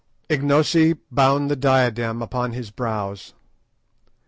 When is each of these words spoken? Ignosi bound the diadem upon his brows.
Ignosi 0.31 0.97
bound 1.11 1.51
the 1.51 1.55
diadem 1.55 2.23
upon 2.23 2.53
his 2.53 2.71
brows. 2.71 3.35